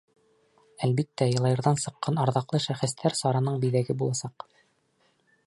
Әлбиттә, 0.87 1.27
Йылайырҙан 1.33 1.77
сыҡҡан 1.83 2.17
арҙаҡлы 2.23 2.63
шәхестәр 2.65 3.19
сараның 3.21 3.61
биҙәге 3.67 3.99
буласаҡ. 4.03 4.49